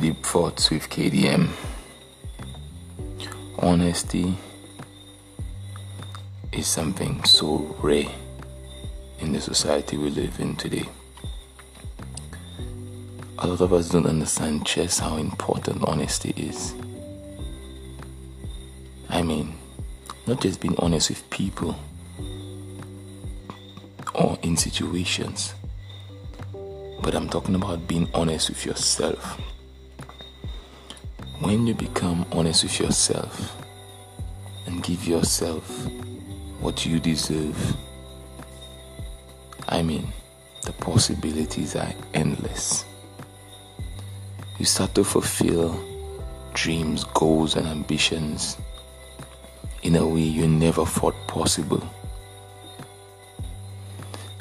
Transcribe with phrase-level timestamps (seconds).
[0.00, 1.50] Deep Thoughts with KDM.
[3.58, 4.34] Honesty
[6.52, 8.08] is something so rare
[9.18, 10.88] in the society we live in today.
[13.40, 16.74] A lot of us don't understand just how important honesty is.
[19.10, 19.52] I mean,
[20.26, 21.78] not just being honest with people
[24.14, 25.52] or in situations,
[27.02, 29.38] but I'm talking about being honest with yourself.
[31.40, 33.56] When you become honest with yourself
[34.66, 35.86] and give yourself
[36.60, 37.76] what you deserve,
[39.66, 40.12] I mean,
[40.64, 42.84] the possibilities are endless.
[44.58, 45.82] You start to fulfill
[46.52, 48.58] dreams, goals, and ambitions
[49.82, 51.82] in a way you never thought possible.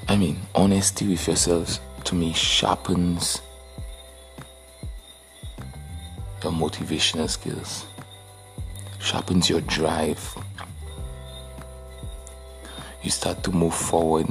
[0.10, 3.42] I mean, honesty with yourselves to me sharpens
[6.44, 7.86] your motivational skills,
[9.00, 10.36] sharpens your drive.
[13.02, 14.28] You start to move forward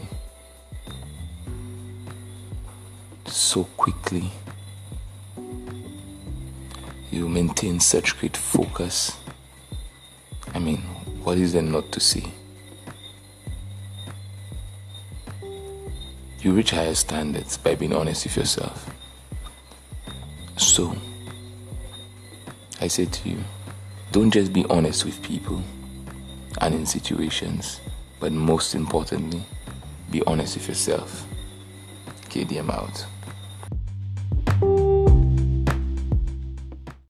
[3.26, 4.30] so quickly.
[7.10, 9.16] You maintain such great focus.
[10.54, 10.78] I mean,
[11.24, 12.32] what is there not to see?
[16.40, 18.90] You reach higher standards by being honest with yourself.
[20.56, 20.96] So,
[22.80, 23.38] I say to you,
[24.12, 25.62] don't just be honest with people
[26.60, 27.80] and in situations,
[28.20, 29.42] but most importantly,
[30.10, 31.26] be honest with yourself.
[32.28, 33.04] KDM out.